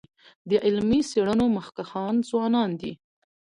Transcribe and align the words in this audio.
د 0.49 0.51
علمي 0.65 1.01
څيړنو 1.11 1.45
مخکښان 1.57 2.15
ځوانان 2.29 2.69
دي. 2.81 2.93